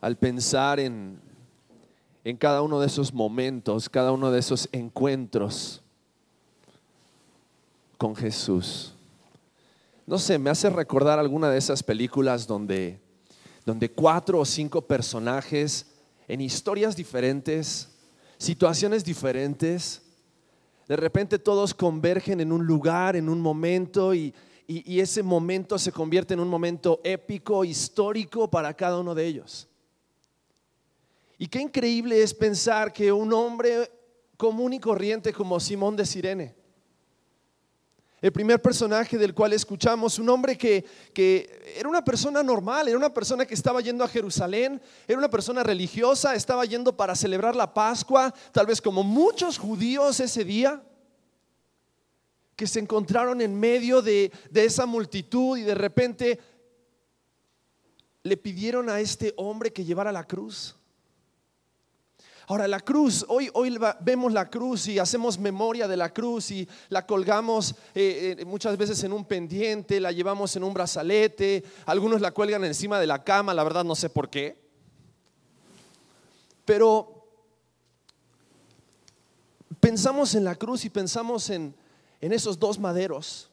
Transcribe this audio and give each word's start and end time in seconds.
al 0.00 0.16
pensar 0.16 0.80
en, 0.80 1.20
en 2.24 2.36
cada 2.36 2.62
uno 2.62 2.80
de 2.80 2.86
esos 2.86 3.12
momentos, 3.12 3.88
cada 3.88 4.12
uno 4.12 4.30
de 4.30 4.40
esos 4.40 4.68
encuentros 4.72 5.82
con 7.98 8.16
Jesús. 8.16 8.94
No 10.06 10.18
sé, 10.18 10.38
me 10.38 10.50
hace 10.50 10.70
recordar 10.70 11.18
alguna 11.18 11.50
de 11.50 11.58
esas 11.58 11.82
películas 11.82 12.46
donde, 12.46 13.00
donde 13.64 13.90
cuatro 13.90 14.40
o 14.40 14.44
cinco 14.44 14.82
personajes 14.82 15.86
en 16.26 16.40
historias 16.40 16.96
diferentes, 16.96 17.88
situaciones 18.38 19.04
diferentes, 19.04 20.02
de 20.88 20.96
repente 20.96 21.38
todos 21.38 21.74
convergen 21.74 22.40
en 22.40 22.52
un 22.52 22.66
lugar, 22.66 23.14
en 23.16 23.28
un 23.28 23.40
momento 23.40 24.14
y, 24.14 24.34
y, 24.66 25.00
ese 25.00 25.22
momento 25.22 25.78
se 25.78 25.92
convierte 25.92 26.34
en 26.34 26.40
un 26.40 26.48
momento 26.48 27.00
épico, 27.04 27.64
histórico 27.64 28.48
para 28.48 28.72
cada 28.74 28.98
uno 28.98 29.14
de 29.14 29.26
ellos. 29.26 29.69
Y 31.40 31.48
qué 31.48 31.58
increíble 31.58 32.22
es 32.22 32.34
pensar 32.34 32.92
que 32.92 33.10
un 33.10 33.32
hombre 33.32 33.90
común 34.36 34.74
y 34.74 34.78
corriente 34.78 35.32
como 35.32 35.58
Simón 35.58 35.96
de 35.96 36.04
Sirene, 36.04 36.54
el 38.20 38.30
primer 38.30 38.60
personaje 38.60 39.16
del 39.16 39.32
cual 39.32 39.54
escuchamos, 39.54 40.18
un 40.18 40.28
hombre 40.28 40.58
que, 40.58 40.84
que, 41.14 41.74
era 41.78 41.88
una 41.88 42.04
persona 42.04 42.42
normal, 42.42 42.88
era 42.88 42.98
una 42.98 43.14
persona 43.14 43.46
que 43.46 43.54
estaba 43.54 43.80
yendo 43.80 44.04
a 44.04 44.08
Jerusalén, 44.08 44.82
era 45.08 45.16
una 45.16 45.30
persona 45.30 45.62
religiosa, 45.62 46.34
estaba 46.34 46.66
yendo 46.66 46.94
para 46.94 47.14
celebrar 47.14 47.56
la 47.56 47.72
Pascua, 47.72 48.34
tal 48.52 48.66
vez 48.66 48.82
como 48.82 49.02
muchos 49.02 49.56
judíos 49.56 50.20
ese 50.20 50.44
día, 50.44 50.82
que 52.54 52.66
se 52.66 52.80
encontraron 52.80 53.40
en 53.40 53.58
medio 53.58 54.02
de, 54.02 54.30
de 54.50 54.66
esa 54.66 54.84
multitud 54.84 55.56
y 55.56 55.62
de 55.62 55.74
repente 55.74 56.38
le 58.24 58.36
pidieron 58.36 58.90
a 58.90 59.00
este 59.00 59.32
hombre 59.38 59.72
que 59.72 59.86
llevara 59.86 60.12
la 60.12 60.26
cruz. 60.26 60.76
Ahora, 62.50 62.66
la 62.66 62.80
cruz, 62.80 63.24
hoy, 63.28 63.48
hoy 63.54 63.78
vemos 64.00 64.32
la 64.32 64.50
cruz 64.50 64.88
y 64.88 64.98
hacemos 64.98 65.38
memoria 65.38 65.86
de 65.86 65.96
la 65.96 66.12
cruz 66.12 66.50
y 66.50 66.68
la 66.88 67.06
colgamos 67.06 67.76
eh, 67.94 68.38
eh, 68.40 68.44
muchas 68.44 68.76
veces 68.76 69.04
en 69.04 69.12
un 69.12 69.24
pendiente, 69.24 70.00
la 70.00 70.10
llevamos 70.10 70.56
en 70.56 70.64
un 70.64 70.74
brazalete, 70.74 71.62
algunos 71.86 72.20
la 72.20 72.32
cuelgan 72.32 72.64
encima 72.64 72.98
de 72.98 73.06
la 73.06 73.22
cama, 73.22 73.54
la 73.54 73.62
verdad 73.62 73.84
no 73.84 73.94
sé 73.94 74.10
por 74.10 74.28
qué. 74.28 74.60
Pero 76.64 77.24
pensamos 79.78 80.34
en 80.34 80.42
la 80.42 80.56
cruz 80.56 80.84
y 80.84 80.90
pensamos 80.90 81.50
en, 81.50 81.72
en 82.20 82.32
esos 82.32 82.58
dos 82.58 82.80
maderos 82.80 83.49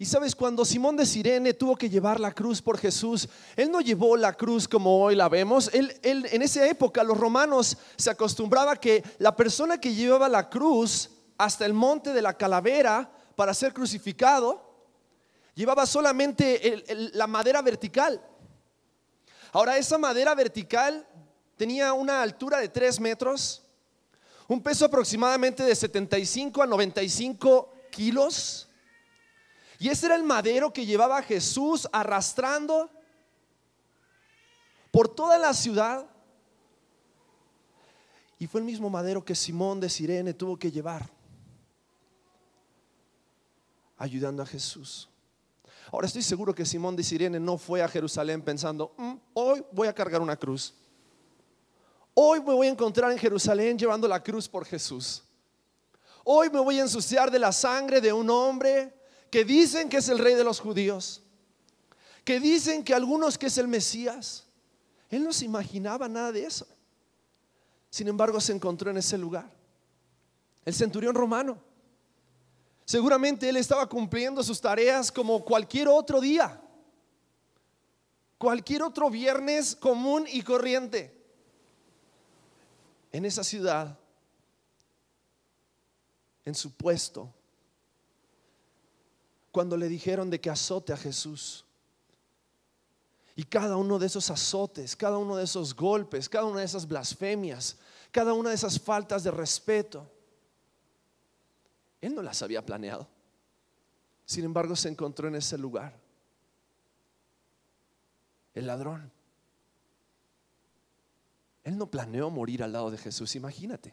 y 0.00 0.04
sabes, 0.04 0.36
cuando 0.36 0.64
Simón 0.64 0.96
de 0.96 1.04
Sirene 1.04 1.54
tuvo 1.54 1.74
que 1.74 1.90
llevar 1.90 2.20
la 2.20 2.32
cruz 2.32 2.62
por 2.62 2.78
Jesús, 2.78 3.28
él 3.56 3.68
no 3.68 3.80
llevó 3.80 4.16
la 4.16 4.32
cruz 4.32 4.68
como 4.68 5.02
hoy 5.02 5.16
la 5.16 5.28
vemos. 5.28 5.70
Él, 5.74 5.98
en 6.02 6.40
esa 6.40 6.64
época 6.68 7.02
los 7.02 7.18
romanos 7.18 7.76
se 7.96 8.08
acostumbraba 8.08 8.76
que 8.76 9.02
la 9.18 9.34
persona 9.34 9.80
que 9.80 9.92
llevaba 9.92 10.28
la 10.28 10.48
cruz 10.48 11.10
hasta 11.36 11.66
el 11.66 11.74
monte 11.74 12.12
de 12.12 12.22
la 12.22 12.36
calavera 12.36 13.10
para 13.34 13.52
ser 13.52 13.74
crucificado, 13.74 14.62
llevaba 15.56 15.84
solamente 15.84 16.84
la 17.14 17.26
madera 17.26 17.60
vertical. 17.60 18.22
Ahora, 19.50 19.78
esa 19.78 19.98
madera 19.98 20.32
vertical 20.36 21.04
tenía 21.56 21.92
una 21.92 22.22
altura 22.22 22.58
de 22.58 22.68
3 22.68 23.00
metros, 23.00 23.62
un 24.46 24.62
peso 24.62 24.84
aproximadamente 24.84 25.64
de 25.64 25.74
75 25.74 26.62
a 26.62 26.66
95 26.66 27.72
kilos 27.90 28.67
y 29.78 29.88
ese 29.88 30.06
era 30.06 30.16
el 30.16 30.24
madero 30.24 30.72
que 30.72 30.84
llevaba 30.84 31.18
a 31.18 31.22
Jesús 31.22 31.88
arrastrando 31.92 32.90
por 34.90 35.08
toda 35.08 35.38
la 35.38 35.54
ciudad. 35.54 36.04
Y 38.40 38.48
fue 38.48 38.60
el 38.60 38.64
mismo 38.66 38.90
madero 38.90 39.24
que 39.24 39.36
Simón 39.36 39.78
de 39.78 39.88
Sirene 39.88 40.34
tuvo 40.34 40.56
que 40.58 40.70
llevar, 40.70 41.08
ayudando 43.96 44.42
a 44.42 44.46
Jesús. 44.46 45.08
Ahora 45.92 46.06
estoy 46.06 46.22
seguro 46.22 46.54
que 46.54 46.66
Simón 46.66 46.96
de 46.96 47.04
Sirene 47.04 47.38
no 47.38 47.56
fue 47.56 47.80
a 47.80 47.88
Jerusalén 47.88 48.42
pensando, 48.42 48.94
mm, 48.96 49.14
hoy 49.34 49.64
voy 49.72 49.88
a 49.88 49.94
cargar 49.94 50.20
una 50.20 50.36
cruz. 50.36 50.74
Hoy 52.14 52.40
me 52.40 52.52
voy 52.52 52.66
a 52.66 52.70
encontrar 52.70 53.12
en 53.12 53.18
Jerusalén 53.18 53.78
llevando 53.78 54.08
la 54.08 54.22
cruz 54.22 54.48
por 54.48 54.64
Jesús. 54.64 55.22
Hoy 56.24 56.50
me 56.50 56.58
voy 56.58 56.78
a 56.78 56.82
ensuciar 56.82 57.30
de 57.30 57.38
la 57.38 57.52
sangre 57.52 58.00
de 58.00 58.12
un 58.12 58.28
hombre 58.28 58.97
que 59.30 59.44
dicen 59.44 59.88
que 59.88 59.98
es 59.98 60.08
el 60.08 60.18
rey 60.18 60.34
de 60.34 60.44
los 60.44 60.60
judíos, 60.60 61.22
que 62.24 62.40
dicen 62.40 62.84
que 62.84 62.94
algunos 62.94 63.38
que 63.38 63.46
es 63.46 63.58
el 63.58 63.68
Mesías. 63.68 64.44
Él 65.10 65.24
no 65.24 65.32
se 65.32 65.44
imaginaba 65.44 66.08
nada 66.08 66.32
de 66.32 66.44
eso. 66.44 66.66
Sin 67.90 68.08
embargo, 68.08 68.40
se 68.40 68.52
encontró 68.52 68.90
en 68.90 68.98
ese 68.98 69.16
lugar. 69.16 69.50
El 70.64 70.74
centurión 70.74 71.14
romano. 71.14 71.58
Seguramente 72.84 73.48
él 73.48 73.56
estaba 73.56 73.88
cumpliendo 73.88 74.42
sus 74.42 74.60
tareas 74.60 75.10
como 75.10 75.44
cualquier 75.44 75.88
otro 75.88 76.20
día. 76.20 76.60
Cualquier 78.36 78.82
otro 78.82 79.10
viernes 79.10 79.74
común 79.74 80.26
y 80.30 80.42
corriente. 80.42 81.14
En 83.10 83.24
esa 83.24 83.42
ciudad, 83.42 83.98
en 86.44 86.54
su 86.54 86.72
puesto, 86.72 87.32
cuando 89.58 89.76
le 89.76 89.88
dijeron 89.88 90.30
de 90.30 90.40
que 90.40 90.50
azote 90.50 90.92
a 90.92 90.96
Jesús. 90.96 91.64
Y 93.34 93.42
cada 93.42 93.76
uno 93.76 93.98
de 93.98 94.06
esos 94.06 94.30
azotes, 94.30 94.94
cada 94.94 95.18
uno 95.18 95.34
de 95.34 95.42
esos 95.42 95.74
golpes, 95.74 96.28
cada 96.28 96.44
una 96.44 96.60
de 96.60 96.64
esas 96.64 96.86
blasfemias, 96.86 97.76
cada 98.12 98.34
una 98.34 98.50
de 98.50 98.54
esas 98.54 98.78
faltas 98.78 99.24
de 99.24 99.32
respeto, 99.32 100.08
él 102.00 102.14
no 102.14 102.22
las 102.22 102.40
había 102.40 102.64
planeado. 102.64 103.08
Sin 104.24 104.44
embargo, 104.44 104.76
se 104.76 104.90
encontró 104.90 105.26
en 105.26 105.34
ese 105.34 105.58
lugar. 105.58 105.92
El 108.54 108.68
ladrón. 108.68 109.10
Él 111.64 111.76
no 111.76 111.90
planeó 111.90 112.30
morir 112.30 112.62
al 112.62 112.70
lado 112.70 112.92
de 112.92 112.98
Jesús, 112.98 113.34
imagínate. 113.34 113.92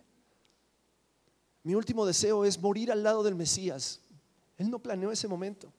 Mi 1.63 1.73
último 1.73 2.05
deseo 2.05 2.45
es 2.45 2.61
morir 2.61 2.91
al 2.91 3.01
lado 3.01 3.23
del 3.23 3.33
Mesías. 3.33 4.04
Él 4.57 4.69
no 4.69 4.79
planeó 4.79 5.11
ese 5.11 5.27
momento. 5.27 5.71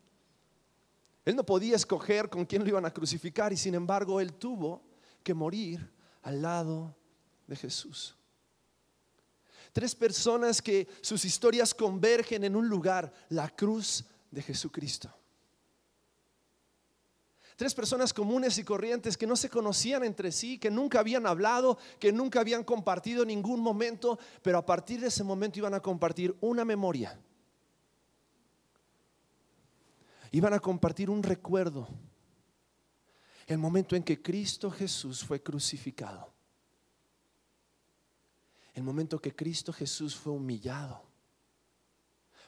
Él 1.24 1.34
no 1.34 1.44
podía 1.44 1.76
escoger 1.76 2.28
con 2.28 2.44
quién 2.44 2.62
lo 2.62 2.68
iban 2.68 2.86
a 2.86 2.92
crucificar 2.92 3.52
y 3.52 3.56
sin 3.56 3.74
embargo 3.74 4.20
él 4.20 4.34
tuvo 4.34 4.82
que 5.22 5.34
morir 5.34 5.90
al 6.22 6.40
lado 6.40 6.94
de 7.46 7.56
Jesús. 7.56 8.16
Tres 9.72 9.94
personas 9.94 10.62
que 10.62 10.86
sus 11.00 11.24
historias 11.24 11.74
convergen 11.74 12.44
en 12.44 12.54
un 12.54 12.68
lugar, 12.68 13.12
la 13.28 13.48
cruz 13.48 14.04
de 14.30 14.40
Jesucristo. 14.40 15.12
Tres 17.56 17.74
personas 17.74 18.12
comunes 18.12 18.58
y 18.58 18.64
corrientes 18.64 19.16
que 19.16 19.26
no 19.26 19.34
se 19.34 19.50
conocían 19.50 20.04
entre 20.04 20.30
sí, 20.30 20.58
que 20.58 20.70
nunca 20.70 21.00
habían 21.00 21.26
hablado, 21.26 21.78
que 21.98 22.12
nunca 22.12 22.40
habían 22.40 22.62
compartido 22.62 23.24
ningún 23.24 23.60
momento, 23.60 24.18
pero 24.42 24.58
a 24.58 24.66
partir 24.66 25.00
de 25.00 25.08
ese 25.08 25.24
momento 25.24 25.58
iban 25.58 25.74
a 25.74 25.80
compartir 25.80 26.36
una 26.40 26.64
memoria 26.64 27.18
iban 30.32 30.54
a 30.54 30.60
compartir 30.60 31.10
un 31.10 31.22
recuerdo. 31.22 31.88
El 33.46 33.58
momento 33.58 33.94
en 33.94 34.02
que 34.02 34.20
Cristo 34.20 34.70
Jesús 34.70 35.24
fue 35.24 35.42
crucificado. 35.42 36.32
El 38.74 38.82
momento 38.82 39.20
que 39.20 39.34
Cristo 39.34 39.72
Jesús 39.72 40.16
fue 40.16 40.32
humillado. 40.32 41.02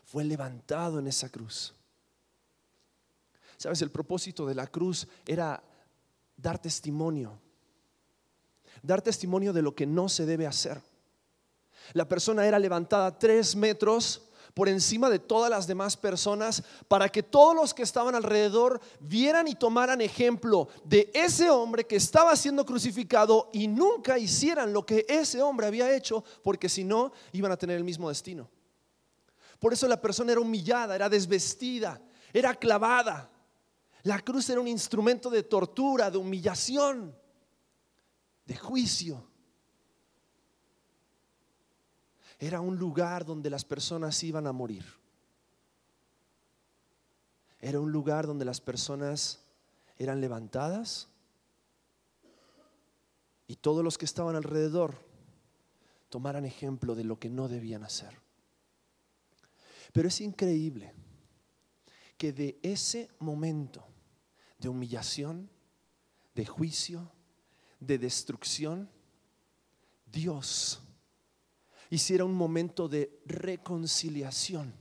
Fue 0.05 0.25
levantado 0.25 0.99
en 0.99 1.07
esa 1.07 1.29
cruz. 1.29 1.75
Sabes, 3.57 3.83
el 3.83 3.91
propósito 3.91 4.47
de 4.47 4.55
la 4.55 4.67
cruz 4.67 5.07
era 5.27 5.63
dar 6.37 6.61
testimonio. 6.61 7.39
Dar 8.83 9.03
testimonio 9.03 9.53
de 9.53 9.63
lo 9.63 9.75
que 9.75 9.87
no 9.87 10.09
se 10.09 10.27
debe 10.27 10.47
hacer. 10.47 10.81
La 11.93 12.09
persona 12.09 12.47
era 12.47 12.59
levantada 12.59 13.19
tres 13.19 13.57
metros 13.57 14.28
por 14.59 14.69
encima 14.69 15.09
de 15.09 15.21
todas 15.21 15.49
las 15.49 15.69
demás 15.69 15.97
personas 15.97 16.65
para 16.89 17.09
que 17.09 17.23
todos 17.23 17.55
los 17.55 17.73
que 17.73 17.85
estaban 17.85 18.17
alrededor 18.17 18.81
vieran 18.99 19.47
y 19.47 19.55
tomaran 19.55 20.01
ejemplo 20.01 20.67
de 20.83 21.13
ese 21.15 21.49
hombre 21.49 21.87
que 21.87 21.95
estaba 21.95 22.35
siendo 22.35 22.67
crucificado 22.67 23.51
y 23.53 23.69
nunca 23.69 24.19
hicieran 24.19 24.73
lo 24.73 24.85
que 24.85 25.07
ese 25.09 25.41
hombre 25.43 25.69
había 25.69 25.95
hecho, 25.95 26.25
porque 26.43 26.69
si 26.69 26.83
no 26.83 27.13
iban 27.31 27.53
a 27.53 27.57
tener 27.57 27.77
el 27.77 27.85
mismo 27.85 28.09
destino. 28.09 28.51
Por 29.61 29.75
eso 29.75 29.87
la 29.87 30.01
persona 30.01 30.33
era 30.33 30.41
humillada, 30.41 30.97
era 30.97 31.09
desvestida, 31.09 32.03
era 32.33 32.53
clavada. 32.53 33.31
La 34.03 34.19
cruz 34.19 34.51
era 34.51 34.61
un 34.61 34.67
instrumento 34.67 35.31
de 35.31 35.45
tortura, 35.45 36.11
de 36.11 36.19
humillación, 36.19 37.17
de 38.45 38.57
juicio. 38.57 39.25
Era 42.39 42.61
un 42.61 42.77
lugar 42.77 43.25
donde 43.25 43.51
las 43.51 43.65
personas 43.65 44.23
iban 44.23 44.47
a 44.47 44.53
morir. 44.53 44.85
Era 47.61 47.81
un 47.81 47.91
lugar 47.91 48.27
donde 48.27 48.45
las 48.45 48.61
personas 48.61 49.41
eran 49.97 50.21
levantadas 50.21 51.09
todos 53.61 53.85
los 53.85 53.99
que 53.99 54.05
estaban 54.05 54.37
alrededor 54.37 54.95
tomaran 56.09 56.45
ejemplo 56.45 56.95
de 56.95 57.05
lo 57.05 57.19
que 57.19 57.29
no 57.29 57.49
debían 57.49 57.85
hacer. 57.85 58.19
Pero 59.93 60.09
es 60.09 60.21
increíble 60.21 60.95
que 62.17 62.33
de 62.33 62.59
ese 62.63 63.11
momento 63.19 63.85
de 64.59 64.69
humillación, 64.69 65.51
de 66.35 66.47
juicio, 66.47 67.13
de 67.81 67.99
destrucción, 67.99 68.91
Dios 70.07 70.81
hiciera 71.91 72.25
un 72.25 72.35
momento 72.35 72.89
de 72.89 73.21
reconciliación, 73.27 74.73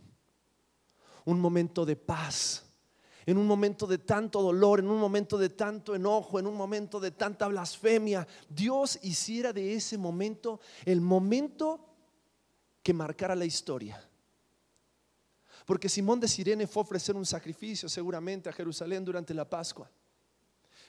un 1.25 1.39
momento 1.39 1.85
de 1.85 1.95
paz, 1.95 2.67
en 3.27 3.37
un 3.37 3.45
momento 3.45 3.85
de 3.87 3.97
tanto 3.97 4.41
dolor, 4.41 4.79
en 4.79 4.87
un 4.87 4.99
momento 4.99 5.37
de 5.37 5.49
tanto 5.49 5.93
enojo, 5.93 6.39
en 6.39 6.47
un 6.47 6.55
momento 6.55 6.97
de 6.97 7.11
tanta 7.11 7.47
blasfemia, 7.47 8.25
Dios 8.47 8.97
hiciera 9.01 9.51
de 9.51 9.73
ese 9.73 9.97
momento 9.97 10.61
el 10.85 11.01
momento 11.01 11.85
que 12.81 12.93
marcara 12.93 13.35
la 13.35 13.43
historia. 13.43 14.01
Porque 15.65 15.89
Simón 15.89 16.21
de 16.21 16.29
Sirene 16.29 16.67
fue 16.67 16.79
a 16.79 16.85
ofrecer 16.85 17.17
un 17.17 17.25
sacrificio 17.25 17.89
seguramente 17.89 18.47
a 18.47 18.53
Jerusalén 18.53 19.03
durante 19.03 19.33
la 19.33 19.49
Pascua. 19.49 19.91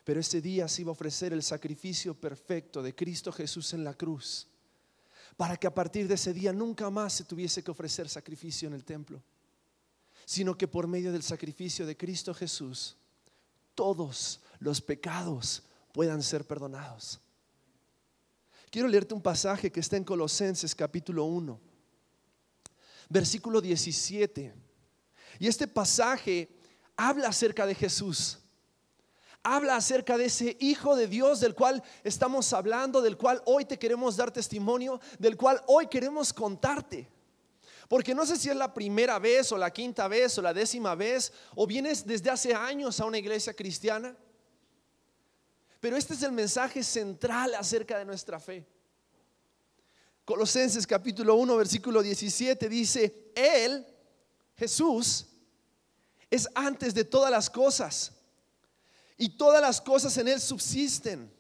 Pero 0.05 0.21
ese 0.21 0.41
día 0.41 0.69
se 0.69 0.83
iba 0.83 0.91
a 0.91 0.93
ofrecer 0.93 1.33
el 1.33 1.43
sacrificio 1.43 2.15
perfecto 2.15 2.81
de 2.81 2.95
Cristo 2.95 3.33
Jesús 3.33 3.75
en 3.75 3.83
la 3.83 3.95
cruz. 3.95 4.47
Para 5.37 5.57
que 5.57 5.67
a 5.67 5.75
partir 5.75 6.09
de 6.09 6.15
ese 6.15 6.33
día 6.33 6.53
nunca 6.53 6.91
más 6.91 7.13
se 7.13 7.25
tuviese 7.25 7.63
que 7.63 7.71
ofrecer 7.71 8.09
sacrificio 8.09 8.69
en 8.69 8.75
el 8.75 8.85
templo. 8.85 9.23
Sino 10.25 10.57
que 10.57 10.69
por 10.69 10.87
medio 10.87 11.13
del 11.13 11.23
sacrificio 11.23 11.87
de 11.87 11.97
Cristo 11.97 12.35
Jesús, 12.35 12.97
todos 13.75 14.41
los 14.59 14.81
pecados 14.81 15.63
puedan 15.93 16.23
ser 16.23 16.45
perdonados. 16.45 17.21
Quiero 18.71 18.89
leerte 18.89 19.15
un 19.15 19.23
pasaje 19.23 19.73
que 19.73 19.81
está 19.81 19.97
en 19.97 20.05
Colosenses 20.05 20.75
capítulo 20.75 21.25
1, 21.25 21.59
versículo 23.09 23.61
17. 23.61 24.55
Y 25.39 25.47
este 25.47 25.67
pasaje 25.67 26.49
habla 26.97 27.29
acerca 27.29 27.65
de 27.65 27.75
Jesús. 27.75 28.39
Habla 29.51 29.77
acerca 29.77 30.19
de 30.19 30.27
ese 30.27 30.59
Hijo 30.61 30.95
de 30.95 31.07
Dios 31.07 31.41
del 31.41 31.55
cual 31.55 31.83
estamos 32.05 32.53
hablando, 32.53 33.01
del 33.01 33.17
cual 33.17 33.41
hoy 33.47 33.65
te 33.65 33.79
queremos 33.79 34.15
dar 34.15 34.31
testimonio, 34.31 35.01
del 35.19 35.39
cual 35.39 35.63
hoy 35.69 35.87
queremos 35.87 36.35
contarte. 36.35 37.09
Porque 37.89 38.15
no 38.15 38.27
sé 38.27 38.37
si 38.37 38.51
es 38.51 38.57
la 38.57 38.75
primera 38.75 39.19
vez 39.19 39.51
o 39.51 39.57
la 39.57 39.71
quinta 39.71 40.07
vez 40.07 40.37
o 40.37 40.43
la 40.43 40.53
décima 40.53 40.95
vez 40.95 41.33
o 41.55 41.67
vienes 41.67 42.07
desde 42.07 42.29
hace 42.29 42.55
años 42.55 43.01
a 43.01 43.07
una 43.07 43.17
iglesia 43.17 43.55
cristiana. 43.55 44.15
Pero 45.81 45.97
este 45.97 46.13
es 46.13 46.23
el 46.23 46.33
mensaje 46.33 46.83
central 46.83 47.55
acerca 47.55 47.97
de 47.97 48.05
nuestra 48.05 48.39
fe. 48.39 48.67
Colosenses 50.27 50.87
capítulo 50.87 51.37
1 51.37 51.57
versículo 51.57 52.03
17 52.03 52.69
dice, 52.69 53.33
Él 53.35 53.87
Jesús 54.59 55.27
es 56.31 56.47
antes 56.55 56.93
de 56.93 57.05
todas 57.05 57.31
las 57.31 57.49
cosas 57.49 58.18
y 59.19 59.31
todas 59.31 59.61
las 59.61 59.81
cosas 59.81 60.17
en 60.17 60.29
Él 60.29 60.41
subsisten. 60.41 61.31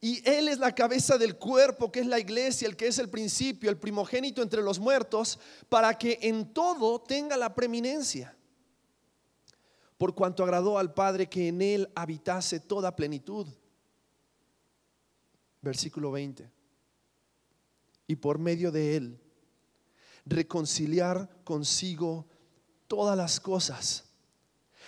Y 0.00 0.28
Él 0.28 0.48
es 0.48 0.58
la 0.58 0.74
cabeza 0.74 1.16
del 1.16 1.36
cuerpo, 1.36 1.92
que 1.92 2.00
es 2.00 2.06
la 2.06 2.18
iglesia, 2.18 2.66
el 2.66 2.76
que 2.76 2.88
es 2.88 2.98
el 2.98 3.08
principio, 3.08 3.70
el 3.70 3.78
primogénito 3.78 4.42
entre 4.42 4.62
los 4.62 4.78
muertos, 4.78 5.38
para 5.68 5.96
que 5.96 6.18
en 6.22 6.52
todo 6.52 7.00
tenga 7.00 7.36
la 7.36 7.54
preeminencia. 7.54 8.36
Por 9.96 10.14
cuanto 10.14 10.42
agradó 10.42 10.78
al 10.78 10.92
Padre 10.94 11.28
que 11.28 11.48
en 11.48 11.62
Él 11.62 11.90
habitase 11.94 12.58
toda 12.58 12.96
plenitud. 12.96 13.46
Versículo 15.60 16.10
20. 16.10 16.50
Y 18.08 18.16
por 18.16 18.38
medio 18.38 18.72
de 18.72 18.96
Él 18.96 19.20
reconciliar 20.24 21.28
consigo 21.44 22.26
todas 22.88 23.16
las 23.16 23.38
cosas. 23.38 24.09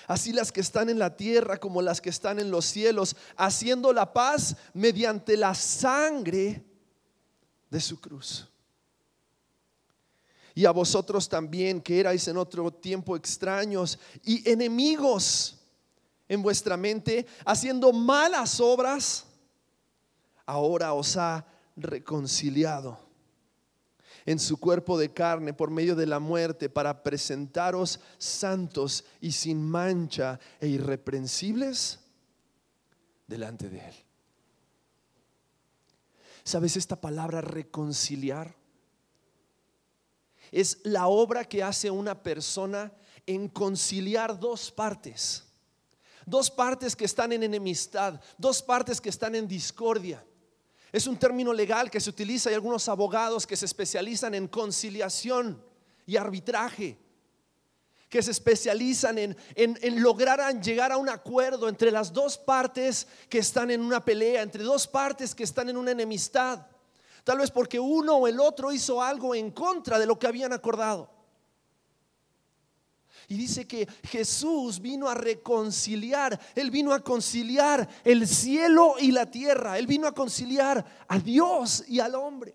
Así 0.07 0.33
las 0.33 0.53
que 0.53 0.61
están 0.61 0.89
en 0.89 0.99
la 0.99 1.17
tierra 1.17 1.59
como 1.59 1.83
las 1.83 2.01
que 2.01 2.11
están 2.11 2.39
en 2.39 2.51
los 2.51 2.67
cielos, 2.67 3.17
haciendo 3.37 3.93
la 3.93 4.13
paz 4.13 4.57
mediante 4.75 5.37
la 5.37 5.55
sangre 5.55 6.65
de 7.71 7.81
su 7.81 8.01
cruz. 8.01 8.49
Y 10.55 10.67
a 10.67 10.71
vosotros 10.71 11.29
también, 11.29 11.81
que 11.81 12.01
erais 12.01 12.29
en 12.29 12.37
otro 12.37 12.71
tiempo 12.71 13.17
extraños 13.17 13.99
y 14.23 14.49
enemigos 14.51 15.59
en 16.29 16.43
vuestra 16.43 16.77
mente, 16.77 17.27
haciendo 17.45 17.93
malas 17.93 18.61
obras, 18.61 19.25
ahora 20.45 20.93
os 20.93 21.17
ha 21.17 21.47
reconciliado 21.77 23.02
en 24.27 24.39
su 24.39 24.59
cuerpo 24.59 24.99
de 24.99 25.13
carne 25.13 25.53
por 25.53 25.71
medio 25.71 25.97
de 25.97 26.07
la 26.07 26.19
muerte 26.19 26.69
para 26.69 27.03
presentaros 27.03 28.01
santos 28.19 29.05
y 29.21 29.33
sin 29.33 29.63
mancha 29.63 30.39
e 30.61 30.69
irreprensibles 30.69 32.01
delante 33.27 33.69
de 33.69 33.79
Él. 33.79 33.95
¿Sabes 36.45 36.77
esta 36.77 37.01
palabra 37.01 37.41
reconciliar? 37.41 38.55
Es 40.51 40.81
la 40.83 41.07
obra 41.07 41.45
que 41.45 41.63
hace 41.63 41.91
una 41.91 42.23
persona 42.23 42.93
en 43.27 43.49
conciliar 43.49 44.39
dos 44.39 44.71
partes. 44.71 45.45
Dos 46.27 46.51
partes 46.51 46.95
que 46.95 47.05
están 47.05 47.33
en 47.33 47.43
enemistad, 47.43 48.21
dos 48.39 48.63
partes 48.63 49.01
que 49.01 49.09
están 49.09 49.35
en 49.35 49.49
discordia. 49.49 50.25
Es 50.93 51.07
un 51.07 51.17
término 51.17 51.55
legal 51.55 51.91
que 51.91 52.01
se 52.01 52.11
utiliza 52.11 52.51
y 52.51 52.55
algunos 52.55 52.87
abogados 52.87 53.47
que 53.47 53.57
se 53.57 53.65
especializan 53.65 54.35
en 54.35 54.47
conciliación 54.47 55.65
y 56.05 56.17
arbitraje, 56.17 56.99
que 58.11 58.23
se 58.23 58.31
especializan 58.31 59.17
en, 59.17 59.37
en, 59.55 60.03
lograr 60.03 60.61
llegar 60.61 60.93
a 60.93 60.99
un 60.99 61.09
acuerdo 61.09 61.71
entre 61.71 61.91
las 61.91 62.13
dos 62.13 62.37
partes 62.37 63.07
que 63.31 63.39
están 63.39 63.71
en 63.71 63.81
una 63.81 64.05
pelea, 64.05 64.43
entre 64.43 64.65
dos 64.65 64.87
partes 64.87 65.35
que 65.35 65.45
están 65.45 65.71
en 65.71 65.79
una 65.79 65.93
enemistad, 65.93 66.67
tal 67.25 67.39
vez 67.39 67.51
porque 67.51 67.81
uno 67.81 68.17
o 68.17 68.29
el 68.29 68.39
otro 68.39 68.71
hizo 68.71 69.03
algo 69.03 69.35
en 69.35 69.51
contra 69.51 69.99
de 69.99 70.05
lo 70.05 70.19
que 70.19 70.27
habían 70.27 70.53
acordado. 70.53 71.12
Y 73.33 73.37
dice 73.39 73.67
que 73.67 73.89
Jesús 74.05 74.79
vino 74.79 75.09
a 75.09 75.15
reconciliar, 75.15 76.39
Él 76.55 76.71
vino 76.71 76.93
a 76.93 77.03
conciliar 77.03 77.89
el 78.05 78.29
cielo 78.29 78.97
y 78.99 79.11
la 79.11 79.31
tierra, 79.31 79.79
Él 79.79 79.87
vino 79.87 80.07
a 80.07 80.13
conciliar 80.13 80.85
a 81.09 81.19
Dios 81.19 81.83
y 81.89 81.99
al 81.99 82.15
hombre. 82.15 82.55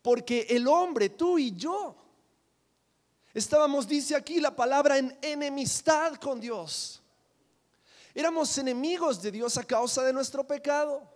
Porque 0.00 0.46
el 0.48 0.66
hombre, 0.66 1.10
tú 1.10 1.38
y 1.38 1.54
yo, 1.54 1.94
estábamos, 3.34 3.86
dice 3.86 4.16
aquí 4.16 4.40
la 4.40 4.56
palabra, 4.56 4.96
en 4.96 5.18
enemistad 5.20 6.14
con 6.14 6.40
Dios. 6.40 7.02
Éramos 8.14 8.56
enemigos 8.56 9.20
de 9.20 9.32
Dios 9.32 9.58
a 9.58 9.64
causa 9.64 10.02
de 10.02 10.14
nuestro 10.14 10.46
pecado. 10.46 11.06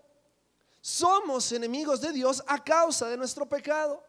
Somos 0.82 1.52
enemigos 1.52 2.02
de 2.02 2.12
Dios 2.12 2.44
a 2.46 2.62
causa 2.62 3.08
de 3.08 3.16
nuestro 3.16 3.48
pecado. 3.48 4.04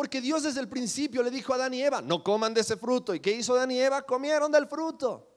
Porque 0.00 0.22
Dios 0.22 0.44
desde 0.44 0.60
el 0.60 0.68
principio 0.70 1.22
le 1.22 1.30
dijo 1.30 1.52
a 1.52 1.56
Adán 1.56 1.74
y 1.74 1.82
Eva, 1.82 2.00
no 2.00 2.24
coman 2.24 2.54
de 2.54 2.62
ese 2.62 2.78
fruto. 2.78 3.14
¿Y 3.14 3.20
qué 3.20 3.32
hizo 3.32 3.52
Adán 3.52 3.70
y 3.70 3.78
Eva? 3.78 4.00
Comieron 4.00 4.50
del 4.50 4.66
fruto. 4.66 5.28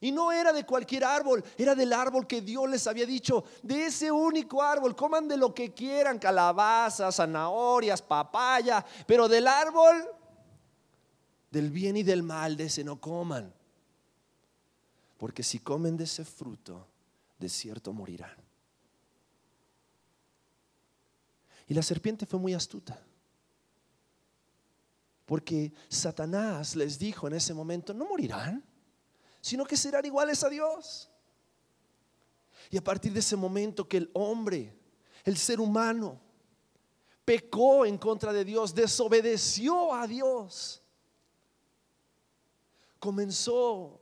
Y 0.00 0.12
no 0.12 0.30
era 0.30 0.52
de 0.52 0.64
cualquier 0.64 1.02
árbol, 1.02 1.42
era 1.58 1.74
del 1.74 1.92
árbol 1.92 2.24
que 2.24 2.40
Dios 2.40 2.70
les 2.70 2.86
había 2.86 3.04
dicho, 3.04 3.42
de 3.64 3.86
ese 3.86 4.12
único 4.12 4.62
árbol, 4.62 4.94
coman 4.94 5.26
de 5.26 5.36
lo 5.36 5.52
que 5.52 5.74
quieran, 5.74 6.20
calabazas, 6.20 7.16
zanahorias, 7.16 8.00
papaya, 8.00 8.86
pero 9.08 9.26
del 9.26 9.48
árbol 9.48 10.08
del 11.50 11.68
bien 11.72 11.96
y 11.96 12.04
del 12.04 12.22
mal, 12.22 12.56
de 12.56 12.66
ese 12.66 12.84
no 12.84 13.00
coman. 13.00 13.52
Porque 15.18 15.42
si 15.42 15.58
comen 15.58 15.96
de 15.96 16.04
ese 16.04 16.24
fruto, 16.24 16.86
de 17.40 17.48
cierto 17.48 17.92
morirán. 17.92 18.36
Y 21.66 21.74
la 21.74 21.82
serpiente 21.82 22.24
fue 22.24 22.38
muy 22.38 22.54
astuta. 22.54 23.04
Porque 25.26 25.72
Satanás 25.88 26.76
les 26.76 26.98
dijo 26.98 27.26
en 27.26 27.34
ese 27.34 27.54
momento, 27.54 27.94
no 27.94 28.06
morirán, 28.06 28.62
sino 29.40 29.64
que 29.64 29.76
serán 29.76 30.04
iguales 30.04 30.42
a 30.44 30.48
Dios. 30.48 31.10
Y 32.70 32.76
a 32.76 32.84
partir 32.84 33.12
de 33.12 33.20
ese 33.20 33.36
momento 33.36 33.88
que 33.88 33.98
el 33.98 34.10
hombre, 34.14 34.76
el 35.24 35.36
ser 35.36 35.60
humano, 35.60 36.20
pecó 37.24 37.86
en 37.86 37.96
contra 37.96 38.32
de 38.32 38.44
Dios, 38.44 38.74
desobedeció 38.74 39.94
a 39.94 40.06
Dios, 40.06 40.82
comenzó 42.98 44.00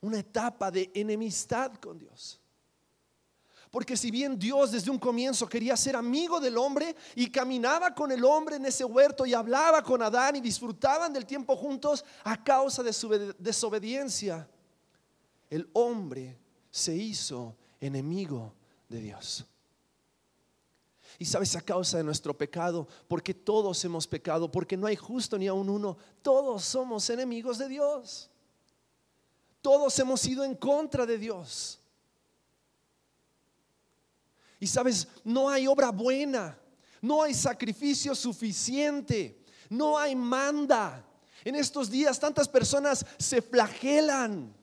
una 0.00 0.18
etapa 0.18 0.70
de 0.70 0.90
enemistad 0.94 1.74
con 1.74 1.98
Dios. 1.98 2.39
Porque 3.70 3.96
si 3.96 4.10
bien 4.10 4.36
Dios 4.36 4.72
desde 4.72 4.90
un 4.90 4.98
comienzo 4.98 5.48
quería 5.48 5.76
ser 5.76 5.94
amigo 5.94 6.40
del 6.40 6.58
hombre 6.58 6.96
y 7.14 7.30
caminaba 7.30 7.94
con 7.94 8.10
el 8.10 8.24
hombre 8.24 8.56
en 8.56 8.66
ese 8.66 8.84
huerto 8.84 9.24
y 9.24 9.32
hablaba 9.32 9.82
con 9.82 10.02
Adán 10.02 10.36
y 10.36 10.40
disfrutaban 10.40 11.12
del 11.12 11.24
tiempo 11.24 11.56
juntos 11.56 12.04
a 12.24 12.42
causa 12.42 12.82
de 12.82 12.92
su 12.92 13.08
desobediencia, 13.38 14.48
el 15.48 15.70
hombre 15.72 16.36
se 16.70 16.96
hizo 16.96 17.56
enemigo 17.80 18.54
de 18.88 19.00
Dios. 19.00 19.44
Y 21.18 21.24
sabes, 21.26 21.54
a 21.54 21.60
causa 21.60 21.98
de 21.98 22.04
nuestro 22.04 22.36
pecado, 22.36 22.88
porque 23.06 23.34
todos 23.34 23.84
hemos 23.84 24.06
pecado, 24.06 24.50
porque 24.50 24.76
no 24.76 24.86
hay 24.86 24.96
justo 24.96 25.36
ni 25.36 25.46
aun 25.46 25.68
uno, 25.68 25.96
todos 26.22 26.64
somos 26.64 27.08
enemigos 27.10 27.58
de 27.58 27.68
Dios. 27.68 28.30
Todos 29.60 29.98
hemos 29.98 30.24
ido 30.24 30.42
en 30.44 30.54
contra 30.54 31.04
de 31.04 31.18
Dios. 31.18 31.79
Y 34.60 34.66
sabes, 34.66 35.08
no 35.24 35.48
hay 35.48 35.66
obra 35.66 35.90
buena, 35.90 36.56
no 37.00 37.22
hay 37.22 37.34
sacrificio 37.34 38.14
suficiente, 38.14 39.42
no 39.68 39.98
hay 39.98 40.14
manda. 40.14 41.04
En 41.44 41.56
estos 41.56 41.90
días 41.90 42.20
tantas 42.20 42.46
personas 42.46 43.04
se 43.18 43.42
flagelan 43.42 44.54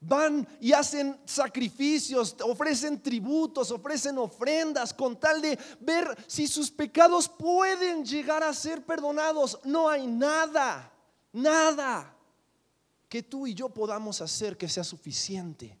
Van 0.00 0.46
y 0.60 0.72
hacen 0.72 1.18
sacrificios, 1.24 2.36
ofrecen 2.44 3.02
tributos, 3.02 3.72
ofrecen 3.72 4.16
ofrendas 4.18 4.94
con 4.94 5.18
tal 5.18 5.42
de 5.42 5.58
ver 5.80 6.16
si 6.28 6.46
sus 6.46 6.70
pecados 6.70 7.28
pueden 7.28 8.04
llegar 8.04 8.44
a 8.44 8.54
ser 8.54 8.84
perdonados. 8.86 9.58
No 9.64 9.88
hay 9.88 10.06
nada, 10.06 10.92
nada 11.32 12.16
que 13.08 13.24
tú 13.24 13.48
y 13.48 13.54
yo 13.54 13.70
podamos 13.70 14.20
hacer 14.20 14.56
que 14.56 14.68
sea 14.68 14.84
suficiente. 14.84 15.76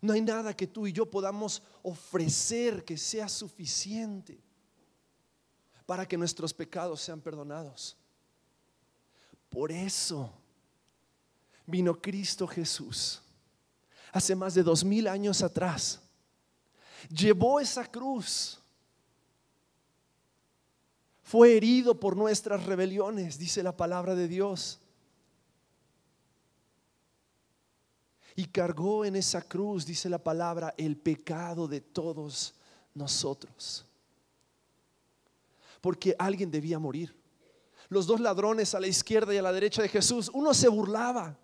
No 0.00 0.12
hay 0.12 0.20
nada 0.20 0.54
que 0.54 0.66
tú 0.66 0.86
y 0.86 0.92
yo 0.92 1.10
podamos 1.10 1.62
ofrecer 1.82 2.84
que 2.84 2.96
sea 2.96 3.28
suficiente 3.28 4.40
para 5.86 6.06
que 6.06 6.16
nuestros 6.16 6.54
pecados 6.54 7.00
sean 7.00 7.20
perdonados. 7.20 7.96
Por 9.48 9.72
eso 9.72 10.32
vino 11.66 12.00
Cristo 12.00 12.46
Jesús 12.46 13.22
hace 14.12 14.34
más 14.34 14.54
de 14.54 14.62
dos 14.62 14.84
mil 14.84 15.06
años 15.08 15.42
atrás. 15.42 16.00
Llevó 17.08 17.60
esa 17.60 17.86
cruz. 17.86 18.60
Fue 21.22 21.56
herido 21.56 21.98
por 22.00 22.16
nuestras 22.16 22.64
rebeliones, 22.64 23.38
dice 23.38 23.62
la 23.62 23.76
palabra 23.76 24.14
de 24.14 24.28
Dios. 24.28 24.80
Y 28.38 28.44
cargó 28.46 29.04
en 29.04 29.16
esa 29.16 29.42
cruz, 29.42 29.84
dice 29.84 30.08
la 30.08 30.22
palabra, 30.22 30.72
el 30.78 30.96
pecado 30.96 31.66
de 31.66 31.80
todos 31.80 32.54
nosotros. 32.94 33.84
Porque 35.80 36.14
alguien 36.16 36.50
debía 36.50 36.78
morir. 36.78 37.16
Los 37.88 38.06
dos 38.06 38.20
ladrones 38.20 38.74
a 38.74 38.80
la 38.80 38.86
izquierda 38.86 39.34
y 39.34 39.38
a 39.38 39.42
la 39.42 39.52
derecha 39.52 39.82
de 39.82 39.88
Jesús, 39.88 40.30
uno 40.32 40.54
se 40.54 40.68
burlaba 40.68 41.36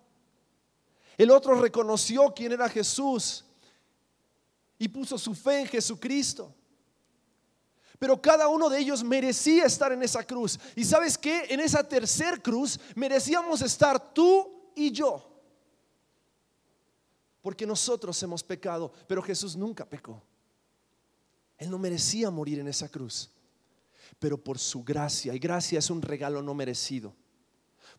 el 1.17 1.31
otro 1.31 1.59
reconoció 1.59 2.33
quién 2.33 2.51
era 2.51 2.69
Jesús 2.69 3.45
y 4.77 4.87
puso 4.87 5.17
su 5.17 5.33
fe 5.33 5.61
en 5.61 5.67
Jesucristo. 5.67 6.53
Pero 7.97 8.21
cada 8.21 8.49
uno 8.49 8.69
de 8.69 8.79
ellos 8.79 9.03
merecía 9.03 9.65
estar 9.65 9.93
en 9.93 10.03
esa 10.03 10.23
cruz. 10.23 10.59
Y 10.75 10.83
sabes 10.83 11.17
que 11.17 11.45
en 11.49 11.61
esa 11.61 11.87
tercer 11.87 12.41
cruz 12.41 12.77
merecíamos 12.93 13.61
estar 13.61 14.13
tú 14.13 14.71
y 14.75 14.91
yo. 14.91 15.34
Porque 17.45 17.67
nosotros 17.67 18.23
hemos 18.23 18.43
pecado, 18.43 18.91
pero 19.07 19.21
Jesús 19.21 19.55
nunca 19.55 19.87
pecó. 19.87 20.19
Él 21.59 21.69
no 21.69 21.77
merecía 21.77 22.31
morir 22.31 22.57
en 22.57 22.67
esa 22.67 22.89
cruz. 22.89 23.29
Pero 24.17 24.43
por 24.43 24.57
su 24.57 24.83
gracia, 24.83 25.31
y 25.31 25.37
gracia 25.37 25.77
es 25.77 25.91
un 25.91 26.01
regalo 26.01 26.41
no 26.41 26.55
merecido, 26.55 27.15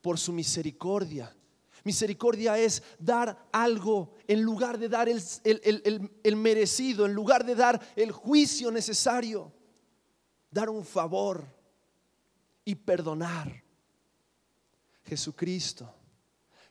por 0.03 0.19
su 0.19 0.33
misericordia, 0.33 1.33
Misericordia 1.85 2.59
es 2.59 2.83
dar 2.99 3.49
algo 3.53 4.17
en 4.27 4.43
lugar 4.43 4.77
de 4.81 4.89
dar 4.89 5.09
el, 5.09 6.37
merecido, 6.37 7.07
en 7.07 7.15
lugar 7.15 7.47
de 7.47 7.55
dar 7.55 7.81
el 7.95 8.11
juicio 8.11 8.73
necesario. 8.73 9.53
Dar 10.51 10.69
un 10.69 10.85
favor 10.85 11.47
y 12.65 12.75
perdonar. 12.75 13.63
Jesucristo 15.05 15.95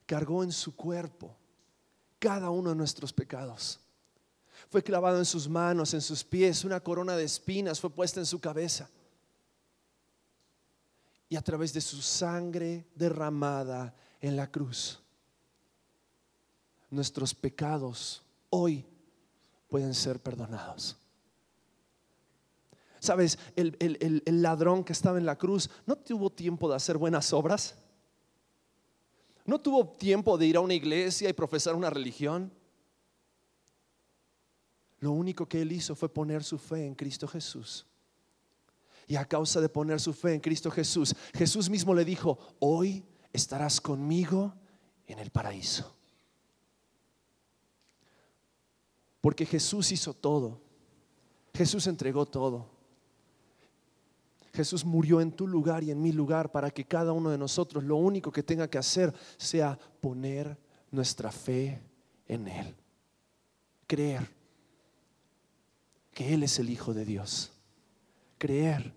cargó 0.06 0.44
en 0.44 0.52
su 0.52 0.76
cuerpo 0.76 1.38
cada 2.26 2.50
uno 2.50 2.72
de 2.72 2.76
nuestros 2.76 3.14
pecados. 3.14 3.80
Fue 4.72 4.82
clavado 4.82 5.20
en 5.20 5.26
sus 5.26 5.48
manos, 5.48 5.94
en 5.94 6.02
sus 6.02 6.24
pies, 6.24 6.66
una 6.66 6.80
corona 6.80 7.16
de 7.16 7.24
espinas 7.24 7.80
fue 7.80 7.92
puesta 7.92 8.20
en 8.20 8.26
su 8.26 8.40
cabeza. 8.40 8.90
Y 11.30 11.36
a 11.36 11.44
través 11.44 11.72
de 11.72 11.82
su 11.82 12.02
sangre 12.02 12.88
derramada 12.96 13.94
en 14.20 14.36
la 14.36 14.50
cruz, 14.50 15.00
nuestros 16.90 17.36
pecados 17.36 18.24
hoy 18.50 18.84
pueden 19.70 19.94
ser 19.94 20.20
perdonados. 20.20 20.98
Sabes, 23.00 23.38
el, 23.56 23.78
el, 24.26 24.42
ladrón 24.42 24.84
que 24.84 24.94
estaba 24.94 25.20
en 25.20 25.28
la 25.28 25.38
cruz 25.38 25.70
no 25.86 25.96
tuvo 25.96 26.32
tiempo 26.32 26.68
de 26.68 26.76
hacer 26.76 26.98
buenas 26.98 27.32
obras. 27.34 27.76
No 29.46 29.60
tuvo 29.62 29.88
tiempo 29.88 30.38
de 30.38 30.48
ir 30.48 30.58
a 30.58 30.62
una 30.62 30.74
iglesia 30.74 31.30
y 31.30 31.34
profesar 31.34 31.76
una 31.76 31.90
religión. 31.90 32.52
Lo 35.00 35.12
único 35.12 35.48
que 35.48 35.62
él 35.62 35.72
hizo 35.72 35.96
fue 35.96 36.10
poner 36.10 36.44
su 36.44 36.58
fe 36.58 36.86
en 36.86 36.96
Cristo 36.96 37.28
Jesús. 37.28 37.86
Y 39.08 39.16
a 39.16 39.26
causa 39.26 39.62
de 39.62 39.70
poner 39.70 40.02
su 40.02 40.14
fe 40.14 40.34
en 40.34 40.40
Cristo 40.40 40.72
Jesús, 40.72 41.16
Jesús 41.36 41.70
mismo 41.70 41.94
le 41.94 42.04
dijo, 42.04 42.40
hoy 42.60 43.06
estarás 43.32 43.80
conmigo 43.80 44.56
en 45.06 45.20
el 45.20 45.30
paraíso. 45.30 45.96
Porque 49.22 49.46
Jesús 49.46 49.92
hizo 49.92 50.14
todo. 50.14 50.60
Jesús 51.54 51.86
entregó 51.86 52.26
todo. 52.26 52.75
Jesús 54.56 54.86
murió 54.86 55.22
en 55.22 55.32
tu 55.32 55.48
lugar 55.48 55.84
y 55.84 55.92
en 55.92 56.02
mi 56.02 56.12
lugar 56.12 56.52
para 56.52 56.72
que 56.72 56.86
cada 56.86 57.12
uno 57.12 57.30
de 57.30 57.38
nosotros 57.38 57.84
lo 57.84 57.98
único 57.98 58.32
que 58.32 58.42
tenga 58.42 58.68
que 58.68 58.78
hacer 58.78 59.14
sea 59.38 59.78
poner 60.02 60.58
nuestra 60.90 61.32
fe 61.32 61.82
en 62.28 62.48
Él. 62.48 62.76
Creer 63.86 64.28
que 66.14 66.34
Él 66.34 66.44
es 66.44 66.58
el 66.58 66.70
Hijo 66.70 66.94
de 66.94 67.06
Dios. 67.06 67.52
Creer 68.38 68.94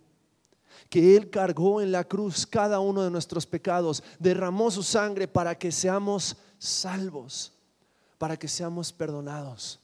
que 0.88 1.16
Él 1.16 1.28
cargó 1.28 1.80
en 1.80 1.92
la 1.92 2.04
cruz 2.04 2.46
cada 2.46 2.80
uno 2.80 3.02
de 3.02 3.10
nuestros 3.10 3.46
pecados, 3.46 4.02
derramó 4.18 4.70
su 4.70 4.82
sangre 4.82 5.28
para 5.28 5.58
que 5.58 5.72
seamos 5.72 6.36
salvos, 6.58 7.52
para 8.16 8.38
que 8.38 8.48
seamos 8.48 8.92
perdonados 8.92 9.80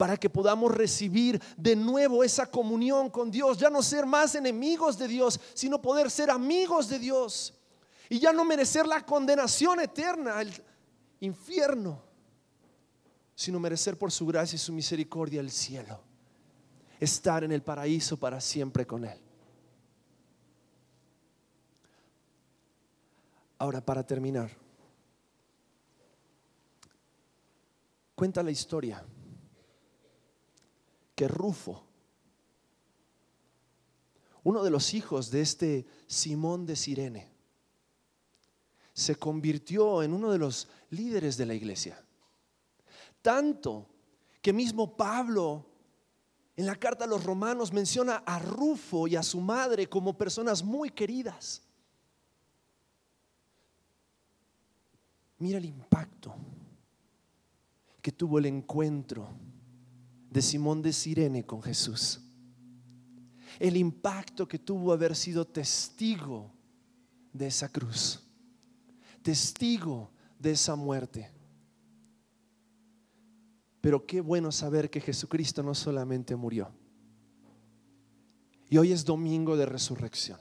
para 0.00 0.16
que 0.16 0.30
podamos 0.30 0.74
recibir 0.74 1.38
de 1.58 1.76
nuevo 1.76 2.24
esa 2.24 2.46
comunión 2.46 3.10
con 3.10 3.30
Dios, 3.30 3.58
ya 3.58 3.68
no 3.68 3.82
ser 3.82 4.06
más 4.06 4.34
enemigos 4.34 4.96
de 4.96 5.06
Dios, 5.06 5.38
sino 5.52 5.82
poder 5.82 6.10
ser 6.10 6.30
amigos 6.30 6.88
de 6.88 6.98
Dios. 6.98 7.52
Y 8.08 8.18
ya 8.18 8.32
no 8.32 8.42
merecer 8.46 8.86
la 8.86 9.04
condenación 9.04 9.78
eterna, 9.78 10.40
el 10.40 10.50
infierno, 11.20 12.02
sino 13.34 13.60
merecer 13.60 13.98
por 13.98 14.10
su 14.10 14.24
gracia 14.24 14.56
y 14.56 14.58
su 14.58 14.72
misericordia 14.72 15.38
el 15.38 15.50
cielo, 15.50 16.00
estar 16.98 17.44
en 17.44 17.52
el 17.52 17.62
paraíso 17.62 18.16
para 18.16 18.40
siempre 18.40 18.86
con 18.86 19.04
Él. 19.04 19.20
Ahora, 23.58 23.84
para 23.84 24.02
terminar, 24.02 24.50
cuenta 28.14 28.42
la 28.42 28.50
historia 28.50 29.04
Rufo, 31.28 31.84
uno 34.42 34.62
de 34.62 34.70
los 34.70 34.94
hijos 34.94 35.30
de 35.30 35.42
este 35.42 35.86
Simón 36.06 36.66
de 36.66 36.76
Sirene, 36.76 37.30
se 38.92 39.16
convirtió 39.16 40.02
en 40.02 40.12
uno 40.12 40.30
de 40.30 40.38
los 40.38 40.68
líderes 40.90 41.36
de 41.36 41.46
la 41.46 41.54
iglesia. 41.54 42.02
Tanto 43.22 43.86
que 44.40 44.52
mismo 44.52 44.96
Pablo 44.96 45.66
en 46.56 46.66
la 46.66 46.76
carta 46.76 47.04
a 47.04 47.08
los 47.08 47.24
romanos 47.24 47.72
menciona 47.72 48.16
a 48.26 48.38
Rufo 48.38 49.06
y 49.08 49.16
a 49.16 49.22
su 49.22 49.40
madre 49.40 49.88
como 49.88 50.16
personas 50.16 50.62
muy 50.62 50.90
queridas. 50.90 51.62
Mira 55.38 55.56
el 55.56 55.64
impacto 55.64 56.34
que 58.02 58.12
tuvo 58.12 58.38
el 58.38 58.46
encuentro 58.46 59.28
de 60.30 60.40
Simón 60.40 60.80
de 60.80 60.92
Sirene 60.92 61.44
con 61.44 61.60
Jesús. 61.60 62.20
El 63.58 63.76
impacto 63.76 64.46
que 64.46 64.58
tuvo 64.58 64.92
haber 64.92 65.14
sido 65.14 65.44
testigo 65.44 66.50
de 67.32 67.48
esa 67.48 67.68
cruz, 67.68 68.20
testigo 69.22 70.10
de 70.38 70.52
esa 70.52 70.76
muerte. 70.76 71.30
Pero 73.80 74.06
qué 74.06 74.20
bueno 74.20 74.52
saber 74.52 74.88
que 74.88 75.00
Jesucristo 75.00 75.62
no 75.62 75.74
solamente 75.74 76.36
murió. 76.36 76.70
Y 78.68 78.78
hoy 78.78 78.92
es 78.92 79.04
domingo 79.04 79.56
de 79.56 79.66
resurrección. 79.66 80.38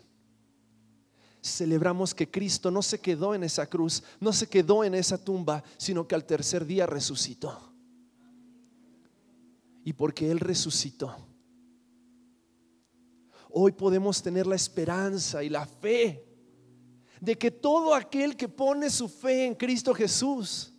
celebramos 1.42 2.14
que 2.14 2.30
Cristo 2.30 2.70
no 2.70 2.82
se 2.82 3.00
quedó 3.00 3.34
en 3.34 3.44
esa 3.44 3.66
cruz, 3.66 4.04
no 4.20 4.34
se 4.34 4.48
quedó 4.48 4.84
en 4.84 4.94
esa 4.94 5.18
tumba, 5.18 5.64
sino 5.78 6.06
que 6.06 6.14
al 6.14 6.26
tercer 6.26 6.66
día 6.66 6.86
resucitó. 6.86 7.69
Y 9.84 9.94
porque 9.94 10.30
Él 10.30 10.40
resucitó, 10.40 11.16
hoy 13.50 13.72
podemos 13.72 14.22
tener 14.22 14.46
la 14.46 14.56
esperanza 14.56 15.44
y 15.44 15.50
la 15.50 15.66
fe 15.66 16.26
de 17.20 17.38
que 17.38 17.52
todo 17.52 17.94
aquel 17.94 18.36
que 18.36 18.48
pone 18.48 18.90
su 18.90 19.10
fe 19.10 19.46
en 19.46 19.56
Cristo 19.56 19.94
Jesús, 19.94 20.74